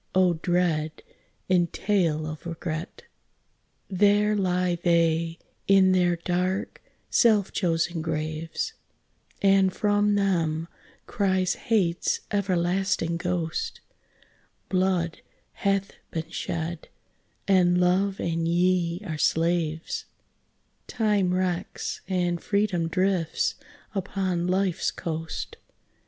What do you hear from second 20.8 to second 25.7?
Time wrecks, and freedom drifts upon life's coast."